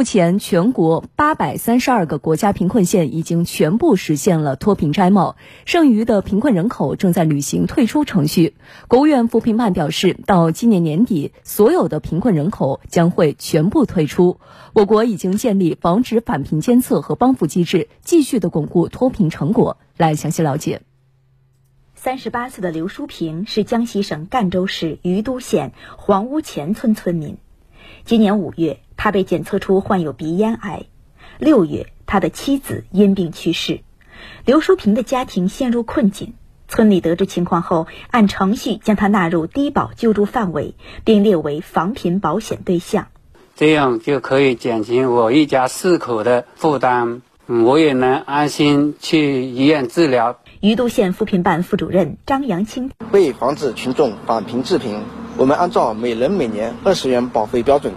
[0.00, 8.54] 目前，全国八百三十二个国家贫困县已经全部实现了脱贫摘帽，剩余的贫困人口正在履行退出程序。
[8.88, 14.40] 国务院扶贫办表示，到今年年底，所有的贫困人口将会全部退出。
[14.72, 19.76] 我国已经建立防止返贫监测和帮扶机制，继续的巩固脱贫成果。
[19.98, 20.80] 来详细了解。
[21.94, 27.36] 三十八岁的刘淑平是江西省赣州市余都县黄屋前村村民。
[28.06, 30.82] 今年五月，他被检测出患有鼻咽癌。
[31.38, 33.80] 六月，他的妻子因病去世，
[34.44, 36.34] 刘淑平的家庭陷入困境。
[36.68, 43.06] 村里得知情况后，按程序将他纳入低保救助范围，并列为防贫保险对象。
[43.56, 50.40] 这样就可以减轻我一家四口的负担，我也能安心去医院治疗。
[50.60, 55.00] 余都县扶贫办副主任张扬清为防止群众返贫致贫。
[55.38, 57.94] 我们按照每人每年二十元保费标准，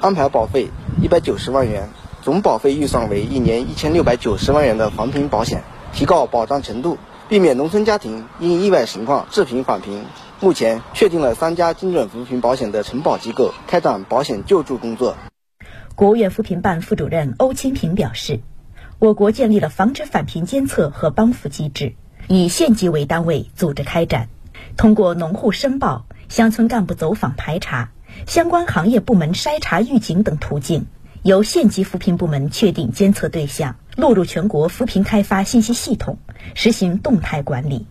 [0.00, 0.68] 安排保费
[1.00, 1.88] 一百九十万元，
[2.22, 5.62] 总保费预算为一年一千六百九十万元的防贫保险，
[5.92, 6.98] 提高保障程度，
[7.28, 10.04] 避免农村家庭因意外情况致贫返贫。
[10.38, 15.16] 目前确定了三家精准扶贫保险的承保机构，开展保险救助工作。
[15.94, 18.40] 国务院扶贫办副主任欧清平表示，
[18.98, 21.94] 我国建立了防止返贫监测和帮扶机制，
[22.28, 24.28] 以县级为单位组织开展，
[24.76, 26.04] 通过农户申报。
[26.28, 27.92] 乡村干部走访排查，
[28.24, 30.86] 相关行业部门筛查预警等途径，
[31.22, 36.18] 由县级扶贫部门确定监测对象，录入全国扶贫开发信息系统，
[36.54, 37.86] 实行动态管理。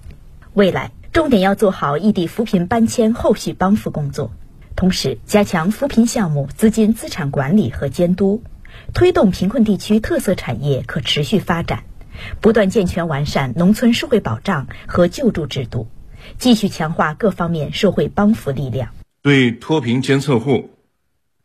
[0.53, 4.31] 未来重点要做好异地扶贫搬迁后续帮扶工作，
[4.75, 8.43] 同时加强扶贫项目资金资产管理和监督，
[8.93, 11.83] 推动贫困地区特色产业可持续发展，
[12.41, 15.87] 不断健全完善农村社会保障和救助制度。
[16.39, 18.89] 继续强化各方面社会帮扶力量。
[19.25, 20.77] 对脱贫监测户，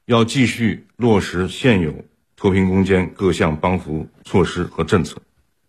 [0.04, 2.04] 要继续落实现有
[2.36, 5.16] 脱贫攻坚各项帮扶措施和政策；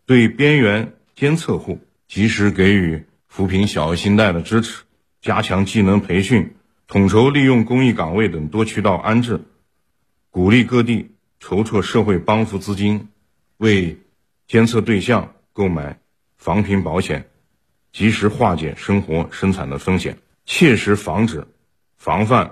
[0.05, 4.83] 对边缘监测户，及时给予扶贫小额信贷的支持，
[5.21, 6.53] 加强技能培训，
[6.85, 9.39] 统筹利用公益岗位等多渠道安置，
[10.29, 13.07] 鼓励各地筹措社会帮扶资金，
[13.55, 13.97] 为
[14.49, 15.97] 监测对象购买
[16.35, 17.29] 防贫保险。
[17.93, 21.47] 及时化解生活生产的风险，切实防止、
[22.03, 22.51] 防范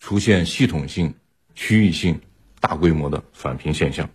[0.00, 1.14] 出现系统性、
[1.54, 2.20] 区域性、
[2.58, 4.10] 大规模的返贫现象。